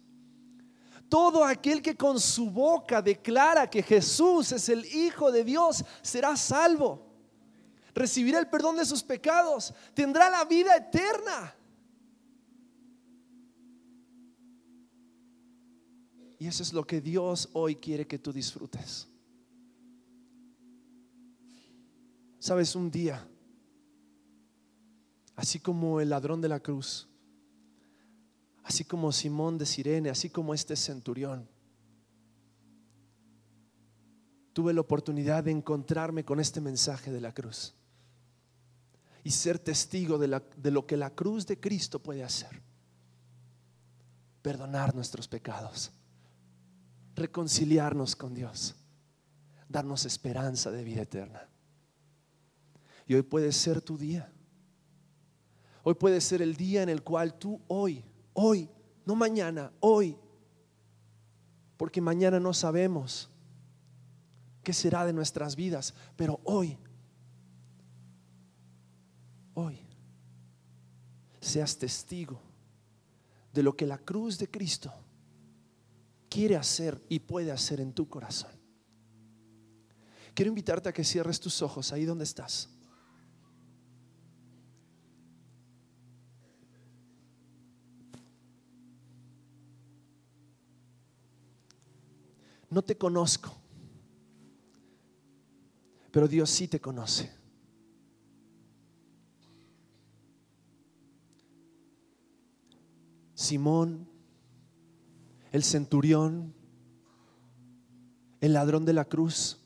todo 1.08 1.44
aquel 1.44 1.82
que 1.82 1.96
con 1.96 2.20
su 2.20 2.50
boca 2.50 3.02
declara 3.02 3.68
que 3.68 3.82
Jesús 3.82 4.52
es 4.52 4.68
el 4.68 4.84
Hijo 4.86 5.32
de 5.32 5.44
Dios, 5.44 5.84
será 6.02 6.36
salvo 6.36 7.10
recibirá 7.94 8.38
el 8.38 8.48
perdón 8.48 8.76
de 8.76 8.84
sus 8.84 9.02
pecados, 9.02 9.74
tendrá 9.94 10.30
la 10.30 10.44
vida 10.44 10.76
eterna. 10.76 11.54
Y 16.40 16.46
eso 16.46 16.62
es 16.62 16.72
lo 16.72 16.86
que 16.86 17.02
Dios 17.02 17.50
hoy 17.52 17.76
quiere 17.76 18.06
que 18.06 18.18
tú 18.18 18.32
disfrutes. 18.32 19.06
Sabes, 22.38 22.74
un 22.74 22.90
día, 22.90 23.28
así 25.36 25.60
como 25.60 26.00
el 26.00 26.08
ladrón 26.08 26.40
de 26.40 26.48
la 26.48 26.58
cruz, 26.58 27.06
así 28.64 28.86
como 28.86 29.12
Simón 29.12 29.58
de 29.58 29.66
Sirene, 29.66 30.08
así 30.08 30.30
como 30.30 30.54
este 30.54 30.76
centurión, 30.76 31.46
tuve 34.54 34.72
la 34.72 34.80
oportunidad 34.80 35.44
de 35.44 35.50
encontrarme 35.50 36.24
con 36.24 36.40
este 36.40 36.62
mensaje 36.62 37.12
de 37.12 37.20
la 37.20 37.34
cruz 37.34 37.74
y 39.24 39.30
ser 39.30 39.58
testigo 39.58 40.16
de, 40.16 40.40
de 40.56 40.70
lo 40.70 40.86
que 40.86 40.96
la 40.96 41.10
cruz 41.10 41.46
de 41.46 41.60
Cristo 41.60 42.02
puede 42.02 42.24
hacer. 42.24 42.62
Perdonar 44.40 44.94
nuestros 44.94 45.28
pecados, 45.28 45.92
reconciliarnos 47.14 48.16
con 48.16 48.34
Dios, 48.34 48.74
darnos 49.68 50.04
esperanza 50.04 50.70
de 50.70 50.84
vida 50.84 51.02
eterna. 51.02 51.48
Y 53.06 53.14
hoy 53.14 53.22
puede 53.22 53.52
ser 53.52 53.80
tu 53.80 53.98
día. 53.98 54.32
Hoy 55.82 55.94
puede 55.94 56.20
ser 56.20 56.42
el 56.42 56.56
día 56.56 56.82
en 56.82 56.88
el 56.88 57.02
cual 57.02 57.38
tú 57.38 57.60
hoy, 57.66 58.04
hoy, 58.34 58.68
no 59.06 59.14
mañana, 59.14 59.72
hoy, 59.80 60.16
porque 61.76 62.00
mañana 62.00 62.38
no 62.38 62.52
sabemos 62.52 63.30
qué 64.62 64.72
será 64.72 65.06
de 65.06 65.12
nuestras 65.12 65.56
vidas, 65.56 65.94
pero 66.16 66.40
hoy 66.44 66.78
hoy 69.54 69.78
seas 71.40 71.78
testigo 71.78 72.40
de 73.52 73.62
lo 73.62 73.76
que 73.76 73.86
la 73.86 73.98
cruz 73.98 74.38
de 74.38 74.48
Cristo 74.48 74.92
quiere 76.30 76.56
hacer 76.56 77.04
y 77.08 77.18
puede 77.18 77.50
hacer 77.50 77.80
en 77.80 77.92
tu 77.92 78.08
corazón. 78.08 78.52
Quiero 80.32 80.48
invitarte 80.48 80.88
a 80.88 80.92
que 80.92 81.04
cierres 81.04 81.40
tus 81.40 81.60
ojos 81.60 81.92
ahí 81.92 82.04
donde 82.04 82.24
estás. 82.24 82.70
No 92.70 92.82
te 92.82 92.96
conozco, 92.96 93.52
pero 96.12 96.28
Dios 96.28 96.48
sí 96.48 96.68
te 96.68 96.80
conoce. 96.80 97.28
Simón, 103.34 104.09
el 105.52 105.64
centurión, 105.64 106.54
el 108.40 108.52
ladrón 108.52 108.84
de 108.84 108.92
la 108.92 109.04
cruz. 109.04 109.58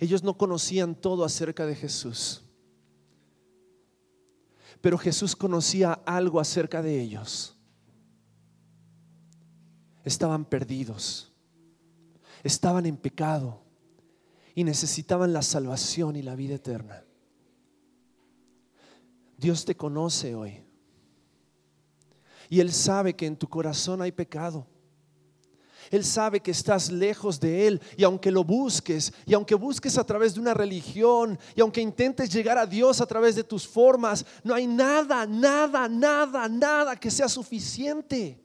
Ellos 0.00 0.22
no 0.22 0.36
conocían 0.36 0.94
todo 0.94 1.24
acerca 1.24 1.66
de 1.66 1.74
Jesús, 1.74 2.42
pero 4.80 4.96
Jesús 4.96 5.34
conocía 5.34 5.92
algo 6.06 6.40
acerca 6.40 6.82
de 6.82 7.00
ellos. 7.00 7.56
Estaban 10.04 10.44
perdidos, 10.44 11.32
estaban 12.42 12.86
en 12.86 12.96
pecado 12.96 13.60
y 14.54 14.64
necesitaban 14.64 15.32
la 15.32 15.42
salvación 15.42 16.16
y 16.16 16.22
la 16.22 16.34
vida 16.36 16.54
eterna. 16.54 17.04
Dios 19.36 19.64
te 19.64 19.76
conoce 19.76 20.34
hoy. 20.34 20.67
Y 22.48 22.60
Él 22.60 22.72
sabe 22.72 23.14
que 23.14 23.26
en 23.26 23.36
tu 23.36 23.48
corazón 23.48 24.02
hay 24.02 24.12
pecado. 24.12 24.66
Él 25.90 26.04
sabe 26.04 26.40
que 26.40 26.50
estás 26.50 26.90
lejos 26.90 27.40
de 27.40 27.66
Él 27.66 27.80
y 27.96 28.04
aunque 28.04 28.30
lo 28.30 28.44
busques, 28.44 29.12
y 29.24 29.32
aunque 29.32 29.54
busques 29.54 29.96
a 29.96 30.04
través 30.04 30.34
de 30.34 30.40
una 30.40 30.52
religión, 30.52 31.38
y 31.56 31.62
aunque 31.62 31.80
intentes 31.80 32.30
llegar 32.30 32.58
a 32.58 32.66
Dios 32.66 33.00
a 33.00 33.06
través 33.06 33.36
de 33.36 33.44
tus 33.44 33.66
formas, 33.66 34.24
no 34.44 34.54
hay 34.54 34.66
nada, 34.66 35.24
nada, 35.26 35.88
nada, 35.88 36.48
nada 36.48 36.96
que 36.96 37.10
sea 37.10 37.28
suficiente 37.28 38.38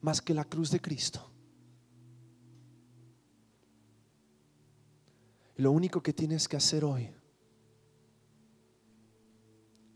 más 0.00 0.22
que 0.22 0.32
la 0.32 0.44
cruz 0.44 0.70
de 0.70 0.80
Cristo. 0.80 1.30
lo 5.60 5.72
único 5.72 6.02
que 6.02 6.14
tienes 6.14 6.48
que 6.48 6.56
hacer 6.56 6.84
hoy 6.84 7.10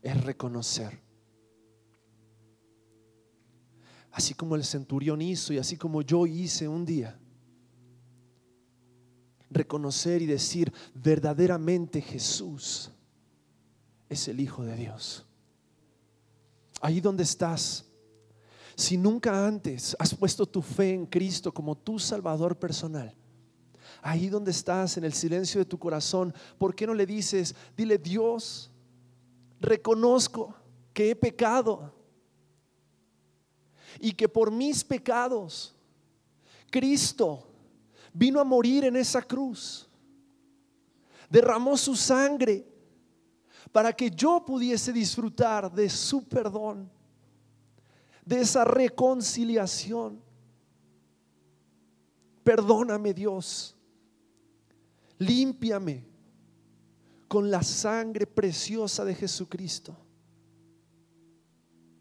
es 0.05 0.23
reconocer. 0.23 1.01
Así 4.11 4.35
como 4.35 4.55
el 4.55 4.63
centurión 4.63 5.19
hizo 5.19 5.51
y 5.51 5.57
así 5.57 5.77
como 5.77 6.03
yo 6.03 6.27
hice 6.27 6.67
un 6.67 6.85
día. 6.85 7.19
Reconocer 9.49 10.21
y 10.21 10.27
decir, 10.27 10.71
verdaderamente 10.93 12.01
Jesús 12.01 12.91
es 14.07 14.27
el 14.27 14.39
Hijo 14.39 14.63
de 14.63 14.75
Dios. 14.75 15.25
Ahí 16.81 17.01
donde 17.01 17.23
estás, 17.23 17.85
si 18.75 18.97
nunca 18.97 19.47
antes 19.47 19.97
has 19.97 20.13
puesto 20.13 20.45
tu 20.45 20.61
fe 20.61 20.93
en 20.93 21.07
Cristo 21.07 21.51
como 21.51 21.75
tu 21.75 21.97
Salvador 21.97 22.59
personal, 22.59 23.15
ahí 24.03 24.29
donde 24.29 24.51
estás, 24.51 24.97
en 24.97 25.03
el 25.03 25.13
silencio 25.13 25.59
de 25.59 25.65
tu 25.65 25.79
corazón, 25.79 26.31
¿por 26.59 26.75
qué 26.75 26.85
no 26.85 26.93
le 26.93 27.07
dices, 27.07 27.55
dile 27.75 27.97
Dios, 27.97 28.71
reconozco 29.59 30.55
que 30.93 31.11
he 31.11 31.15
pecado 31.15 31.93
y 33.99 34.11
que 34.11 34.27
por 34.27 34.51
mis 34.51 34.83
pecados 34.83 35.75
Cristo 36.69 37.47
vino 38.13 38.39
a 38.39 38.43
morir 38.43 38.85
en 38.85 38.95
esa 38.95 39.21
cruz, 39.21 39.89
derramó 41.29 41.75
su 41.77 41.95
sangre 41.95 42.65
para 43.71 43.91
que 43.91 44.09
yo 44.09 44.43
pudiese 44.45 44.93
disfrutar 44.93 45.71
de 45.71 45.89
su 45.89 46.23
perdón, 46.23 46.89
de 48.25 48.41
esa 48.41 48.63
reconciliación. 48.63 50.21
Perdóname 52.43 53.13
Dios, 53.13 53.75
límpiame 55.17 56.14
con 57.35 57.51
la 57.51 57.63
sangre 57.63 58.25
preciosa 58.25 59.03
de 59.03 59.13
Jesucristo. 59.13 59.93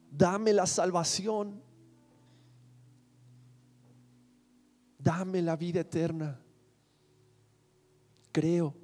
Dame 0.09 0.53
la 0.53 0.65
salvación. 0.65 1.61
Dame 4.97 5.43
la 5.43 5.57
vida 5.57 5.81
eterna. 5.81 6.41
Creo 8.31 8.77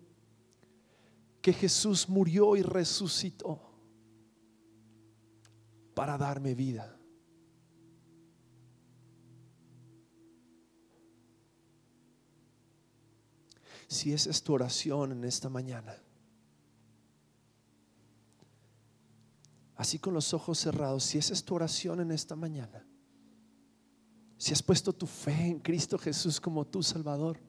que 1.41 1.53
Jesús 1.53 2.09
murió 2.09 2.57
y 2.57 2.63
resucitó 2.63 3.61
para 5.95 6.19
darme 6.19 6.57
vida. 6.57 6.99
Si 13.87 14.13
esa 14.13 14.31
es 14.31 14.43
tu 14.43 14.53
oración 14.53 15.13
en 15.13 15.23
esta 15.23 15.49
mañana, 15.49 15.97
así 19.81 19.99
con 19.99 20.13
los 20.13 20.35
ojos 20.35 20.59
cerrados, 20.59 21.05
si 21.05 21.17
esa 21.17 21.33
es 21.33 21.43
tu 21.43 21.55
oración 21.55 22.01
en 22.01 22.13
esta 22.13 22.37
mañana, 22.37 22.87
si 24.37 24.53
has 24.53 24.63
puesto 24.63 24.93
tu 24.93 25.07
fe 25.07 25.47
en 25.47 25.59
Cristo 25.59 25.97
Jesús 25.97 26.39
como 26.39 26.67
tu 26.67 26.83
Salvador, 26.83 27.41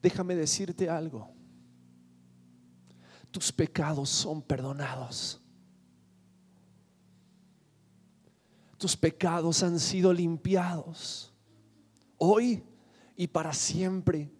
déjame 0.00 0.36
decirte 0.36 0.88
algo. 0.88 1.28
Tus 3.32 3.50
pecados 3.50 4.08
son 4.08 4.40
perdonados. 4.40 5.40
Tus 8.78 8.96
pecados 8.96 9.64
han 9.64 9.80
sido 9.80 10.12
limpiados 10.12 11.34
hoy 12.18 12.62
y 13.16 13.26
para 13.26 13.52
siempre. 13.52 14.30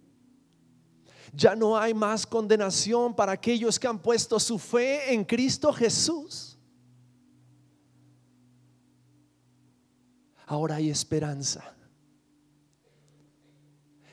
Ya 1.33 1.57
no 1.57 1.77
hay 1.77 1.92
más 1.94 2.25
condenación 2.25 3.12
para 3.12 3.33
aquellos 3.33 3.77
que 3.77 3.88
han 3.88 3.99
puesto 3.99 4.38
su 4.38 4.57
fe 4.57 5.12
en 5.12 5.25
Cristo 5.25 5.72
Jesús. 5.72 6.55
Ahora 10.46 10.76
hay 10.76 10.90
esperanza. 10.90 11.74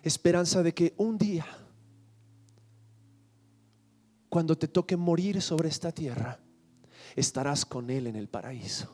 Esperanza 0.01 0.63
de 0.63 0.73
que 0.73 0.93
un 0.97 1.17
día, 1.17 1.45
cuando 4.29 4.57
te 4.57 4.67
toque 4.67 4.97
morir 4.97 5.41
sobre 5.41 5.69
esta 5.69 5.91
tierra, 5.91 6.39
estarás 7.15 7.65
con 7.65 7.89
Él 7.89 8.07
en 8.07 8.15
el 8.15 8.27
paraíso. 8.27 8.91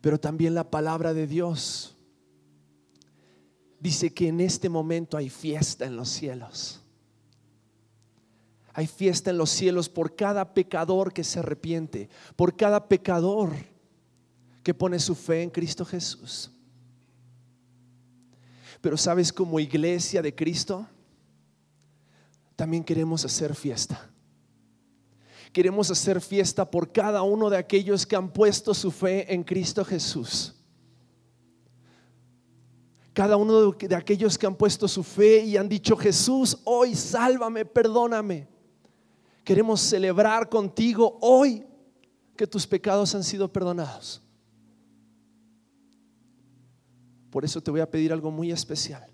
Pero 0.00 0.18
también 0.18 0.54
la 0.54 0.70
palabra 0.70 1.14
de 1.14 1.26
Dios 1.26 1.94
dice 3.78 4.12
que 4.14 4.28
en 4.28 4.40
este 4.40 4.70
momento 4.70 5.16
hay 5.18 5.28
fiesta 5.28 5.84
en 5.84 5.96
los 5.96 6.08
cielos. 6.08 6.80
Hay 8.72 8.86
fiesta 8.86 9.30
en 9.30 9.38
los 9.38 9.50
cielos 9.50 9.88
por 9.88 10.16
cada 10.16 10.54
pecador 10.54 11.12
que 11.12 11.22
se 11.22 11.38
arrepiente, 11.38 12.08
por 12.34 12.56
cada 12.56 12.88
pecador 12.88 13.73
que 14.64 14.74
pone 14.74 14.98
su 14.98 15.14
fe 15.14 15.42
en 15.42 15.50
Cristo 15.50 15.84
Jesús. 15.84 16.50
Pero 18.80 18.96
sabes, 18.96 19.32
como 19.32 19.60
iglesia 19.60 20.22
de 20.22 20.34
Cristo, 20.34 20.86
también 22.56 22.82
queremos 22.82 23.24
hacer 23.24 23.54
fiesta. 23.54 24.10
Queremos 25.52 25.90
hacer 25.90 26.20
fiesta 26.20 26.68
por 26.68 26.90
cada 26.90 27.22
uno 27.22 27.50
de 27.50 27.58
aquellos 27.58 28.06
que 28.06 28.16
han 28.16 28.32
puesto 28.32 28.74
su 28.74 28.90
fe 28.90 29.32
en 29.32 29.44
Cristo 29.44 29.84
Jesús. 29.84 30.54
Cada 33.12 33.36
uno 33.36 33.70
de 33.70 33.94
aquellos 33.94 34.36
que 34.36 34.46
han 34.46 34.56
puesto 34.56 34.88
su 34.88 35.04
fe 35.04 35.44
y 35.44 35.56
han 35.56 35.68
dicho, 35.68 35.96
Jesús, 35.96 36.58
hoy 36.64 36.96
sálvame, 36.96 37.64
perdóname. 37.64 38.48
Queremos 39.44 39.80
celebrar 39.82 40.48
contigo 40.48 41.18
hoy 41.20 41.64
que 42.34 42.46
tus 42.46 42.66
pecados 42.66 43.14
han 43.14 43.22
sido 43.22 43.52
perdonados. 43.52 44.23
Por 47.34 47.44
eso 47.44 47.60
te 47.60 47.72
voy 47.72 47.80
a 47.80 47.90
pedir 47.90 48.12
algo 48.12 48.30
muy 48.30 48.52
especial. 48.52 49.04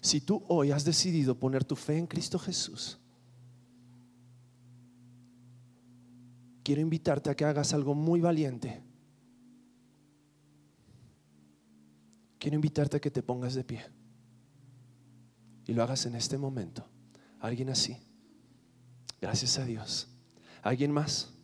Si 0.00 0.20
tú 0.20 0.44
hoy 0.46 0.70
has 0.70 0.84
decidido 0.84 1.36
poner 1.36 1.64
tu 1.64 1.74
fe 1.74 1.98
en 1.98 2.06
Cristo 2.06 2.38
Jesús, 2.38 2.96
quiero 6.62 6.80
invitarte 6.80 7.28
a 7.28 7.34
que 7.34 7.44
hagas 7.44 7.74
algo 7.74 7.96
muy 7.96 8.20
valiente. 8.20 8.80
Quiero 12.38 12.54
invitarte 12.54 12.98
a 12.98 13.00
que 13.00 13.10
te 13.10 13.24
pongas 13.24 13.54
de 13.54 13.64
pie 13.64 13.84
y 15.66 15.72
lo 15.72 15.82
hagas 15.82 16.06
en 16.06 16.14
este 16.14 16.38
momento. 16.38 16.86
Alguien 17.40 17.70
así. 17.70 17.96
Gracias 19.20 19.58
a 19.58 19.64
Dios. 19.64 20.06
¿Alguien 20.62 20.92
más? 20.92 21.36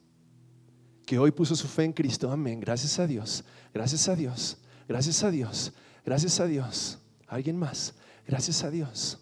Que 1.07 1.19
hoy 1.19 1.31
puso 1.31 1.55
su 1.55 1.69
fe 1.69 1.85
en 1.85 1.93
Cristo. 1.93 2.31
Amén. 2.31 2.61
Gracias 2.61 2.99
a 2.99 3.07
Dios. 3.07 3.45
Gracias 3.73 4.09
a 4.09 4.17
Dios. 4.17 4.57
Gracias 4.89 5.23
a 5.23 5.31
Dios. 5.31 5.73
Gracias 6.05 6.41
a 6.41 6.47
Dios. 6.47 6.99
¿Alguien 7.27 7.59
más? 7.59 7.95
Gracias 8.27 8.63
a 8.65 8.71
Dios. 8.71 9.19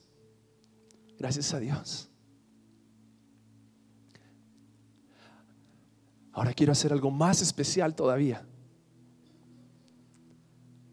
Gracias 1.19 1.53
a 1.55 1.61
Dios. 1.61 2.09
Ahora 6.33 6.55
quiero 6.55 6.73
hacer 6.73 6.93
algo 6.93 7.11
más 7.11 7.43
especial 7.43 7.95
todavía. 7.95 8.45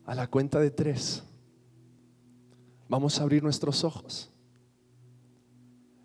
A 0.06 0.16
la 0.16 0.28
cuenta 0.28 0.60
de 0.60 0.72
tres, 0.72 1.24
vamos 2.88 3.20
a 3.20 3.24
abrir 3.24 3.44
nuestros 3.44 3.84
ojos 3.84 4.32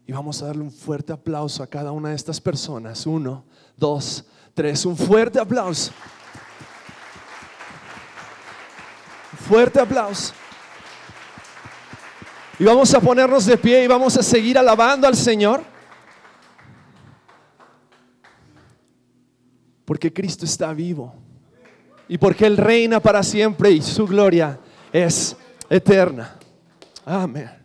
y 0.06 0.12
vamos 0.12 0.42
a 0.42 0.46
darle 0.46 0.62
un 0.62 0.70
fuerte 0.70 1.12
aplauso 1.12 1.62
a 1.62 1.66
cada 1.66 1.90
una 1.90 2.10
de 2.10 2.16
estas 2.16 2.40
personas. 2.40 3.06
Uno, 3.06 3.44
dos, 3.76 4.24
tres. 4.52 4.84
Un 4.84 4.96
fuerte 4.96 5.38
aplauso. 5.40 5.92
Un 9.32 9.38
fuerte 9.38 9.80
aplauso. 9.80 10.34
Y 12.58 12.64
vamos 12.64 12.94
a 12.94 13.00
ponernos 13.00 13.46
de 13.46 13.56
pie 13.56 13.84
y 13.84 13.86
vamos 13.86 14.16
a 14.16 14.22
seguir 14.22 14.58
alabando 14.58 15.06
al 15.06 15.16
Señor. 15.16 15.62
Porque 19.86 20.12
Cristo 20.12 20.44
está 20.44 20.72
vivo. 20.74 21.14
Y 22.08 22.18
porque 22.18 22.44
Él 22.46 22.58
reina 22.58 23.00
para 23.00 23.22
siempre 23.22 23.70
y 23.70 23.80
su 23.80 24.06
gloria 24.06 24.58
es 24.92 25.34
eterna. 25.70 26.36
Amén. 27.06 27.63